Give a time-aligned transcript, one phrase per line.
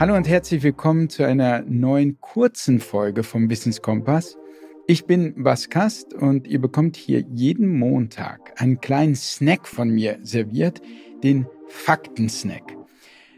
[0.00, 4.38] Hallo und herzlich willkommen zu einer neuen kurzen Folge vom Wissenskompass.
[4.86, 10.20] Ich bin Bas Kast und ihr bekommt hier jeden Montag einen kleinen Snack von mir
[10.22, 10.80] serviert,
[11.24, 12.76] den Faktensnack.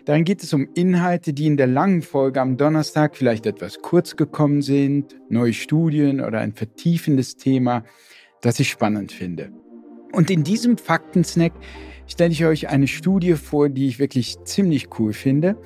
[0.04, 4.16] Darin geht es um Inhalte, die in der langen Folge am Donnerstag vielleicht etwas kurz
[4.16, 7.84] gekommen sind, neue Studien oder ein vertiefendes Thema,
[8.42, 9.50] das ich spannend finde.
[10.12, 11.52] Und in diesem Faktensnack
[12.06, 15.56] stelle ich euch eine Studie vor, die ich wirklich ziemlich cool finde.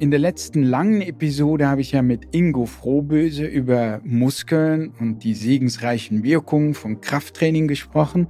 [0.00, 5.34] In der letzten langen Episode habe ich ja mit Ingo Frohböse über Muskeln und die
[5.34, 8.28] segensreichen Wirkungen von Krafttraining gesprochen.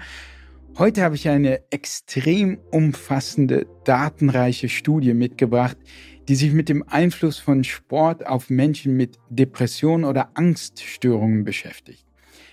[0.78, 5.76] Heute habe ich eine extrem umfassende, datenreiche Studie mitgebracht,
[6.26, 12.06] die sich mit dem Einfluss von Sport auf Menschen mit Depressionen oder Angststörungen beschäftigt.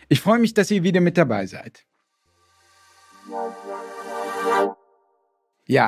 [0.10, 1.86] Ich freue mich, dass ihr wieder mit dabei seid.
[3.32, 3.65] Ja,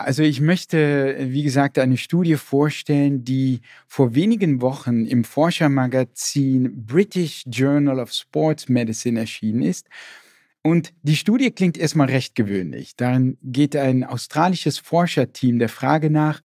[0.02, 7.44] also ich möchte, wie gesagt, eine Studie vorstellen, die vor wenigen Wochen im Forschermagazin British
[7.46, 9.88] Journal of Sports Medicine erschienen ist.
[10.64, 12.96] Und die Studie klingt erstmal recht gewöhnlich.
[12.96, 16.42] Darin geht ein australisches Forscherteam der Frage nach,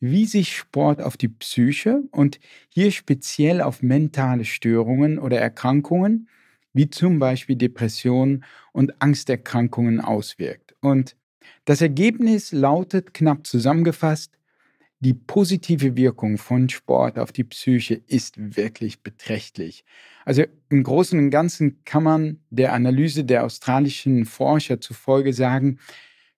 [0.00, 6.28] wie sich Sport auf die Psyche und hier speziell auf mentale Störungen oder Erkrankungen,
[6.72, 10.74] wie zum Beispiel Depressionen und Angsterkrankungen auswirkt.
[10.80, 11.14] Und
[11.64, 14.32] das Ergebnis lautet knapp zusammengefasst,
[15.00, 19.84] die positive Wirkung von Sport auf die Psyche ist wirklich beträchtlich.
[20.24, 25.80] Also im Großen und Ganzen kann man der Analyse der australischen Forscher zufolge sagen,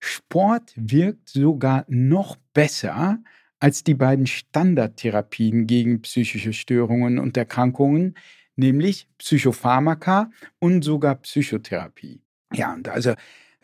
[0.00, 3.18] Sport wirkt sogar noch besser
[3.60, 8.14] als die beiden Standardtherapien gegen psychische Störungen und Erkrankungen,
[8.56, 12.22] nämlich Psychopharmaka und sogar Psychotherapie.
[12.52, 13.14] Ja, und also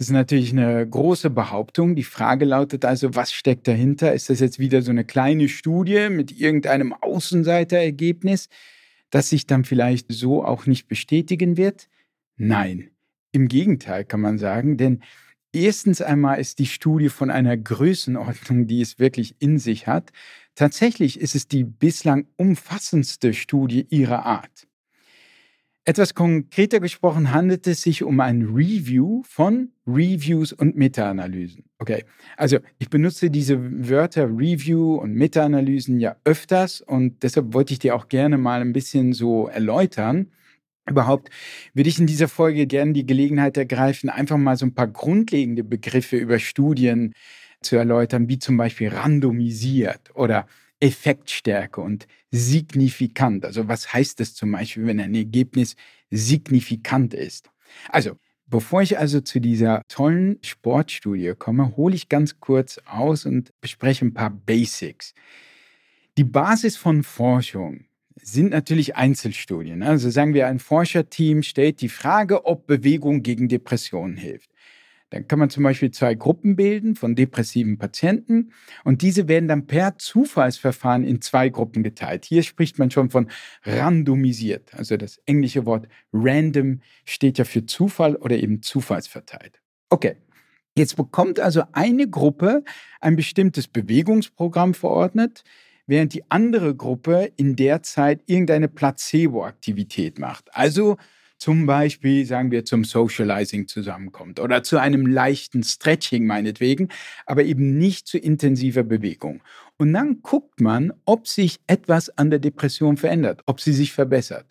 [0.01, 1.95] das ist natürlich eine große Behauptung.
[1.95, 4.15] Die Frage lautet also, was steckt dahinter?
[4.15, 8.49] Ist das jetzt wieder so eine kleine Studie mit irgendeinem Außenseiterergebnis,
[9.11, 11.91] das sich dann vielleicht so auch nicht bestätigen wird?
[12.39, 12.93] Nein,
[13.33, 15.03] im Gegenteil kann man sagen, denn
[15.53, 20.13] erstens einmal ist die Studie von einer Größenordnung, die es wirklich in sich hat.
[20.55, 24.67] Tatsächlich ist es die bislang umfassendste Studie ihrer Art.
[25.87, 31.65] Etwas konkreter gesprochen handelt es sich um ein Review von Reviews und Meta-Analysen.
[31.79, 32.05] Okay,
[32.37, 33.59] also ich benutze diese
[33.89, 38.75] Wörter Review und Meta-Analysen ja öfters und deshalb wollte ich dir auch gerne mal ein
[38.75, 40.31] bisschen so erläutern.
[40.87, 41.31] Überhaupt
[41.73, 45.65] würde ich in dieser Folge gerne die Gelegenheit ergreifen, einfach mal so ein paar grundlegende
[45.65, 47.15] Begriffe über Studien
[47.63, 50.47] zu erläutern, wie zum Beispiel randomisiert oder
[50.81, 53.45] Effektstärke und signifikant.
[53.45, 55.77] Also was heißt das zum Beispiel, wenn ein Ergebnis
[56.11, 57.51] signifikant ist?
[57.89, 63.53] Also, bevor ich also zu dieser tollen Sportstudie komme, hole ich ganz kurz aus und
[63.61, 65.15] bespreche ein paar Basics.
[66.19, 67.85] Die Basis von Forschung
[68.23, 69.83] sind natürlich Einzelstudien.
[69.83, 74.50] Also sagen wir, ein Forscherteam stellt die Frage, ob Bewegung gegen Depressionen hilft.
[75.11, 78.53] Dann kann man zum Beispiel zwei Gruppen bilden von depressiven Patienten
[78.85, 82.25] und diese werden dann per Zufallsverfahren in zwei Gruppen geteilt.
[82.25, 83.29] Hier spricht man schon von
[83.65, 84.73] randomisiert.
[84.75, 89.61] Also das englische Wort random steht ja für Zufall oder eben zufallsverteilt.
[89.91, 90.17] Okay.
[90.77, 92.63] Jetzt bekommt also eine Gruppe
[93.01, 95.43] ein bestimmtes Bewegungsprogramm verordnet,
[95.87, 100.55] während die andere Gruppe in der Zeit irgendeine Placebo-Aktivität macht.
[100.55, 100.97] Also
[101.41, 106.89] zum Beispiel, sagen wir, zum Socializing zusammenkommt oder zu einem leichten Stretching meinetwegen,
[107.25, 109.43] aber eben nicht zu intensiver Bewegung.
[109.79, 114.47] Und dann guckt man, ob sich etwas an der Depression verändert, ob sie sich verbessert.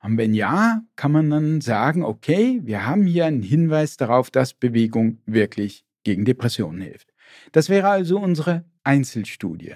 [0.00, 4.54] Und wenn ja, kann man dann sagen, okay, wir haben hier einen Hinweis darauf, dass
[4.54, 7.12] Bewegung wirklich gegen Depressionen hilft.
[7.50, 9.74] Das wäre also unsere Einzelstudie.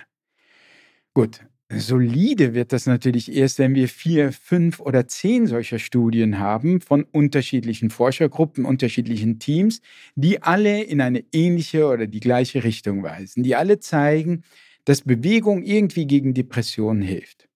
[1.13, 6.81] Gut, Solide wird das natürlich erst, wenn wir vier, fünf oder zehn solcher Studien haben
[6.81, 9.81] von unterschiedlichen Forschergruppen, unterschiedlichen Teams,
[10.15, 14.45] die alle in eine ähnliche oder die gleiche Richtung weisen, die alle zeigen,
[14.85, 17.49] dass Bewegung irgendwie gegen Depressionen hilft.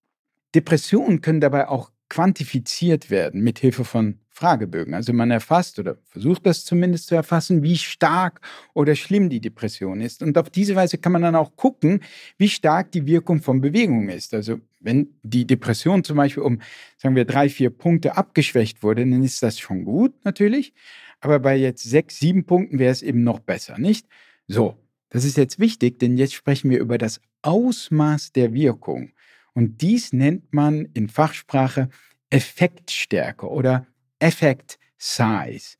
[0.56, 4.94] Depressionen können dabei auch quantifiziert werden mit Hilfe von Fragebögen.
[4.94, 8.40] Also man erfasst oder versucht das zumindest zu erfassen, wie stark
[8.72, 10.22] oder schlimm die Depression ist.
[10.22, 12.00] Und auf diese Weise kann man dann auch gucken,
[12.38, 14.32] wie stark die Wirkung von Bewegung ist.
[14.32, 16.62] Also wenn die Depression zum Beispiel um,
[16.96, 20.72] sagen wir, drei, vier Punkte abgeschwächt wurde, dann ist das schon gut natürlich.
[21.20, 24.06] Aber bei jetzt sechs, sieben Punkten wäre es eben noch besser, nicht?
[24.48, 24.78] So,
[25.10, 29.12] das ist jetzt wichtig, denn jetzt sprechen wir über das Ausmaß der Wirkung.
[29.52, 31.90] Und dies nennt man in Fachsprache
[32.30, 33.86] Effektstärke oder
[34.20, 35.76] Effect Size.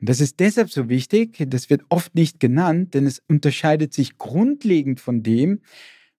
[0.00, 4.18] Und das ist deshalb so wichtig, das wird oft nicht genannt, denn es unterscheidet sich
[4.18, 5.60] grundlegend von dem,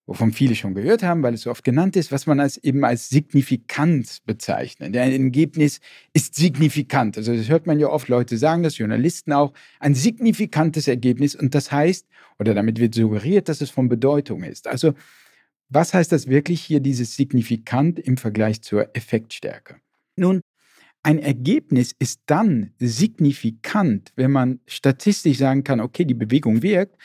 [0.06, 2.84] wovon viele schon gehört haben, weil es so oft genannt ist, was man als eben
[2.84, 4.96] als signifikant bezeichnet.
[4.96, 5.80] Ein Ergebnis
[6.14, 7.18] ist signifikant.
[7.18, 11.56] Also das hört man ja oft, Leute sagen das, Journalisten auch, ein signifikantes Ergebnis und
[11.56, 12.08] das heißt,
[12.40, 14.68] oder damit wird suggeriert, dass es von Bedeutung ist.
[14.68, 14.94] Also
[15.70, 19.78] was heißt das wirklich hier, dieses signifikant im Vergleich zur Effektstärke?
[20.16, 20.42] Nun,
[21.04, 26.98] ein Ergebnis ist dann signifikant, wenn man statistisch sagen kann, okay, die Bewegung wirkt,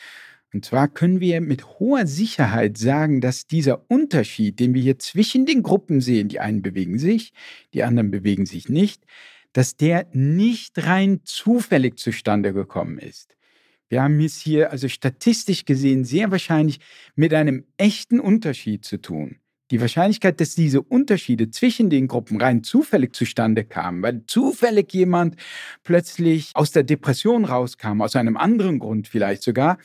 [0.51, 5.45] und zwar können wir mit hoher Sicherheit sagen, dass dieser Unterschied, den wir hier zwischen
[5.45, 7.33] den Gruppen sehen, die einen bewegen sich,
[7.73, 9.03] die anderen bewegen sich nicht,
[9.53, 13.35] dass der nicht rein zufällig zustande gekommen ist.
[13.89, 16.79] Wir haben es hier also statistisch gesehen sehr wahrscheinlich
[17.15, 19.39] mit einem echten Unterschied zu tun.
[19.71, 25.35] Die Wahrscheinlichkeit, dass diese Unterschiede zwischen den Gruppen rein zufällig zustande kamen, weil zufällig jemand
[25.83, 29.77] plötzlich aus der Depression rauskam, aus einem anderen Grund vielleicht sogar,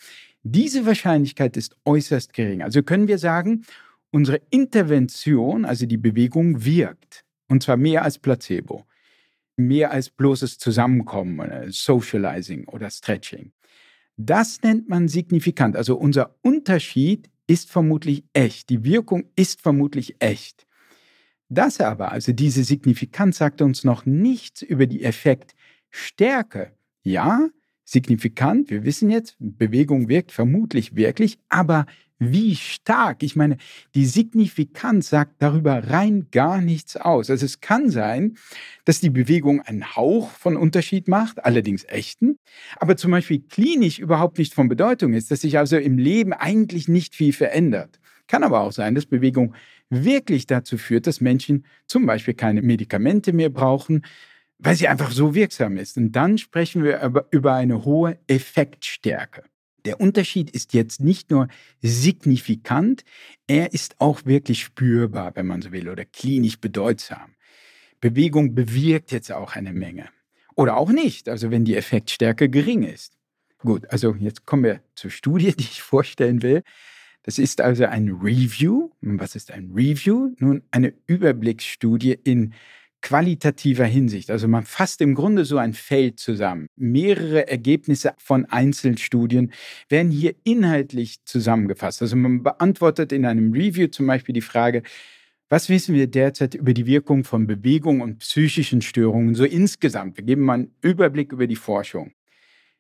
[0.42, 2.62] diese Wahrscheinlichkeit ist äußerst gering.
[2.62, 3.64] Also können wir sagen,
[4.10, 7.24] unsere Intervention, also die Bewegung, wirkt.
[7.48, 8.84] Und zwar mehr als Placebo.
[9.56, 13.52] Mehr als bloßes Zusammenkommen, äh, Socializing oder Stretching.
[14.16, 15.76] Das nennt man signifikant.
[15.76, 18.70] Also unser Unterschied ist vermutlich echt.
[18.70, 20.66] Die Wirkung ist vermutlich echt.
[21.48, 26.72] Das aber, also diese Signifikanz, sagt uns noch nichts über die Effektstärke.
[27.02, 27.48] Ja,
[27.84, 28.70] signifikant.
[28.70, 31.86] Wir wissen jetzt, Bewegung wirkt vermutlich wirklich, aber
[32.32, 33.22] wie stark?
[33.22, 33.56] Ich meine,
[33.94, 37.30] die Signifikanz sagt darüber rein gar nichts aus.
[37.30, 38.36] Also es kann sein,
[38.84, 42.38] dass die Bewegung einen Hauch von Unterschied macht, allerdings echten,
[42.76, 46.88] aber zum Beispiel klinisch überhaupt nicht von Bedeutung ist, dass sich also im Leben eigentlich
[46.88, 48.00] nicht viel verändert.
[48.26, 49.54] Kann aber auch sein, dass Bewegung
[49.90, 54.02] wirklich dazu führt, dass Menschen zum Beispiel keine Medikamente mehr brauchen,
[54.58, 55.96] weil sie einfach so wirksam ist.
[55.96, 59.44] Und dann sprechen wir aber über eine hohe Effektstärke.
[59.84, 61.48] Der Unterschied ist jetzt nicht nur
[61.82, 63.04] signifikant,
[63.46, 67.34] er ist auch wirklich spürbar, wenn man so will, oder klinisch bedeutsam.
[68.00, 70.08] Bewegung bewirkt jetzt auch eine Menge.
[70.56, 73.18] Oder auch nicht, also wenn die Effektstärke gering ist.
[73.58, 76.62] Gut, also jetzt kommen wir zur Studie, die ich vorstellen will.
[77.22, 78.90] Das ist also ein Review.
[79.00, 80.34] Was ist ein Review?
[80.38, 82.52] Nun, eine Überblicksstudie in
[83.04, 84.30] qualitativer Hinsicht.
[84.30, 86.68] Also man fasst im Grunde so ein Feld zusammen.
[86.74, 89.52] Mehrere Ergebnisse von Einzelstudien
[89.90, 92.00] werden hier inhaltlich zusammengefasst.
[92.00, 94.82] Also man beantwortet in einem Review zum Beispiel die Frage,
[95.50, 100.16] was wissen wir derzeit über die Wirkung von Bewegung und psychischen Störungen so insgesamt?
[100.16, 102.12] Wir geben mal einen Überblick über die Forschung.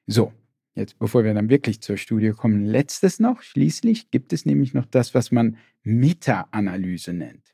[0.06, 0.32] So,
[0.74, 4.86] jetzt bevor wir dann wirklich zur Studie kommen, letztes noch, schließlich gibt es nämlich noch
[4.86, 7.53] das, was man Meta-Analyse nennt.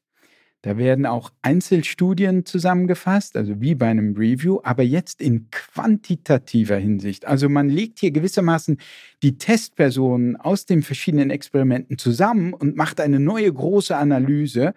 [0.63, 7.27] Da werden auch Einzelstudien zusammengefasst, also wie bei einem Review, aber jetzt in quantitativer Hinsicht.
[7.27, 8.79] Also man legt hier gewissermaßen
[9.23, 14.75] die Testpersonen aus den verschiedenen Experimenten zusammen und macht eine neue große Analyse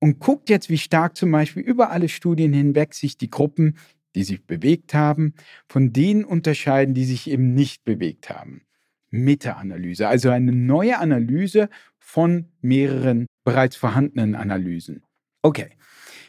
[0.00, 3.76] und guckt jetzt, wie stark zum Beispiel über alle Studien hinweg sich die Gruppen,
[4.16, 5.34] die sich bewegt haben,
[5.68, 8.62] von denen unterscheiden, die sich eben nicht bewegt haben.
[9.10, 11.68] Meta-Analyse, also eine neue Analyse
[12.00, 15.02] von mehreren bereits vorhandenen Analysen.
[15.42, 15.70] Okay,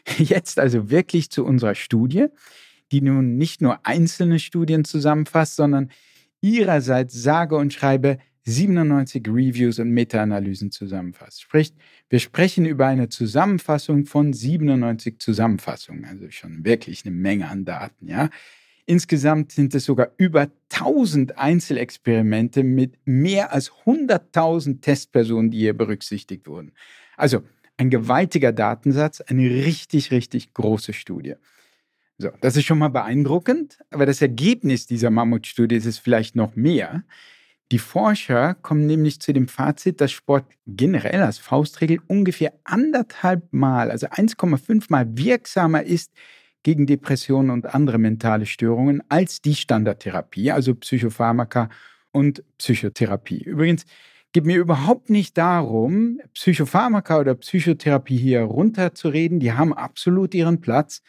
[0.18, 2.26] jetzt also wirklich zu unserer Studie,
[2.92, 5.90] die nun nicht nur einzelne Studien zusammenfasst, sondern
[6.40, 11.40] ihrerseits sage und schreibe 97 Reviews und Meta-Analysen zusammenfasst.
[11.40, 11.72] Sprich,
[12.10, 18.08] wir sprechen über eine Zusammenfassung von 97 Zusammenfassungen, also schon wirklich eine Menge an Daten,
[18.08, 18.28] ja.
[18.86, 26.46] Insgesamt sind es sogar über 1000 Einzelexperimente mit mehr als 100.000 Testpersonen, die hier berücksichtigt
[26.46, 26.72] wurden.
[27.16, 27.44] Also
[27.76, 31.34] ein gewaltiger Datensatz, eine richtig, richtig große Studie.
[32.18, 36.54] So, das ist schon mal beeindruckend, aber das Ergebnis dieser Mammutstudie ist es vielleicht noch
[36.54, 37.02] mehr.
[37.72, 43.90] Die Forscher kommen nämlich zu dem Fazit, dass Sport generell als Faustregel ungefähr anderthalb Mal,
[43.90, 46.12] also 1,5 Mal wirksamer ist
[46.62, 51.68] gegen Depressionen und andere mentale Störungen als die Standardtherapie, also Psychopharmaka
[52.12, 53.42] und Psychotherapie.
[53.42, 53.86] Übrigens,
[54.34, 59.38] geht mir überhaupt nicht darum, Psychopharmaka oder Psychotherapie hier runterzureden.
[59.38, 61.02] Die haben absolut ihren Platz.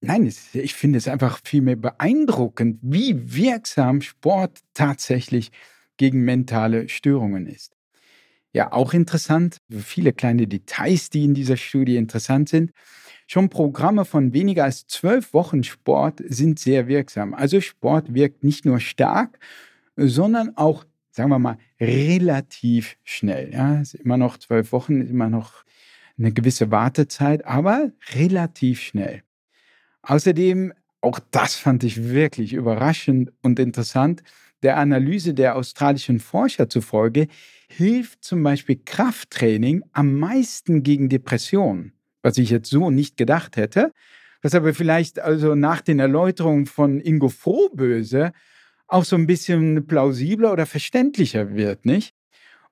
[0.00, 5.50] Nein, ich finde es einfach vielmehr beeindruckend, wie wirksam Sport tatsächlich
[5.96, 7.74] gegen mentale Störungen ist.
[8.52, 12.70] Ja, auch interessant, viele kleine Details, die in dieser Studie interessant sind.
[13.26, 17.34] Schon Programme von weniger als zwölf Wochen Sport sind sehr wirksam.
[17.34, 19.40] Also Sport wirkt nicht nur stark,
[19.96, 23.52] sondern auch sagen wir mal, relativ schnell.
[23.52, 25.64] Ja, ist immer noch zwölf Wochen, immer noch
[26.18, 29.22] eine gewisse Wartezeit, aber relativ schnell.
[30.02, 34.22] Außerdem, auch das fand ich wirklich überraschend und interessant,
[34.62, 37.28] Der Analyse der australischen Forscher zufolge
[37.68, 43.92] hilft zum Beispiel Krafttraining am meisten gegen Depressionen, was ich jetzt so nicht gedacht hätte,
[44.42, 48.32] was aber vielleicht also nach den Erläuterungen von Ingo Frohböse
[48.90, 52.14] auch so ein bisschen plausibler oder verständlicher wird, nicht?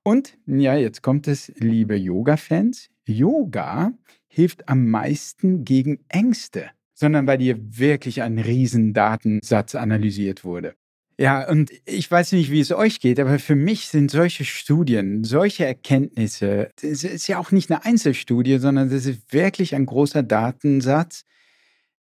[0.02, 3.92] Und ja, jetzt kommt es, liebe Yoga-Fans, Yoga
[4.26, 10.74] hilft am meisten gegen Ängste, sondern weil hier wirklich ein riesen Datensatz analysiert wurde.
[11.20, 15.24] Ja, und ich weiß nicht, wie es euch geht, aber für mich sind solche Studien,
[15.24, 20.22] solche Erkenntnisse, es ist ja auch nicht eine Einzelstudie, sondern das ist wirklich ein großer
[20.22, 21.24] Datensatz.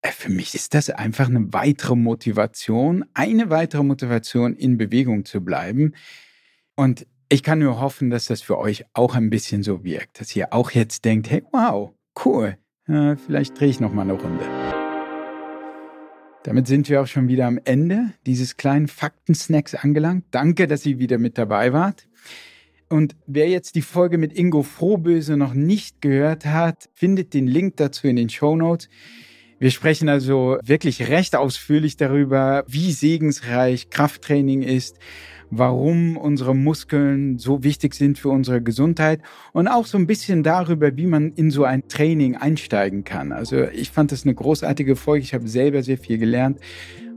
[0.05, 5.41] Äh, für mich ist das einfach eine weitere Motivation, eine weitere Motivation, in Bewegung zu
[5.41, 5.95] bleiben.
[6.77, 10.37] Und ich kann nur hoffen, dass das für euch auch ein bisschen so wirkt, dass
[10.37, 11.93] ihr auch jetzt denkt, hey, wow,
[12.25, 14.45] cool, äh, vielleicht drehe ich noch mal eine Runde.
[16.43, 20.27] Damit sind wir auch schon wieder am Ende dieses kleinen Faktensnacks angelangt.
[20.31, 22.07] Danke, dass ihr wieder mit dabei wart.
[22.91, 27.79] Und wer jetzt die Folge mit Ingo Frohböse noch nicht gehört hat, findet den Link
[27.79, 28.91] dazu in den Show Notes.
[29.65, 34.99] Wir sprechen also wirklich recht ausführlich darüber, wie segensreich Krafttraining ist,
[35.49, 39.23] warum unsere Muskeln so wichtig sind für unsere Gesundheit
[39.55, 43.33] und auch so ein bisschen darüber, wie man in so ein Training einsteigen kann.
[43.33, 45.25] Also ich fand das eine großartige Folge.
[45.25, 46.59] Ich habe selber sehr viel gelernt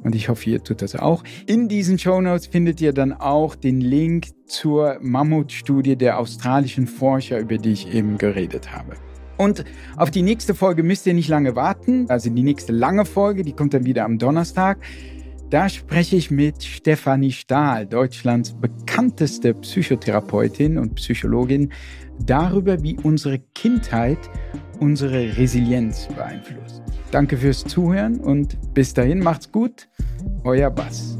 [0.03, 1.25] und ich hoffe, ihr tut das auch.
[1.47, 7.39] In diesen Show Notes findet ihr dann auch den Link zur Mammutstudie der australischen Forscher,
[7.39, 8.93] über die ich eben geredet habe.
[9.37, 9.63] Und
[9.95, 12.09] auf die nächste Folge müsst ihr nicht lange warten.
[12.09, 14.79] Also die nächste lange Folge, die kommt dann wieder am Donnerstag.
[15.49, 21.71] Da spreche ich mit Stefanie Stahl, Deutschlands bekannteste Psychotherapeutin und Psychologin,
[22.25, 24.19] darüber, wie unsere Kindheit
[24.79, 26.81] unsere Resilienz beeinflusst.
[27.11, 29.87] Danke fürs Zuhören und bis dahin macht's gut.
[30.43, 31.17] Euer Bass.